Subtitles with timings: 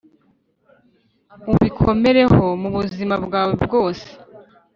[1.51, 4.07] ubikomereho mu buzima bwawe bwose,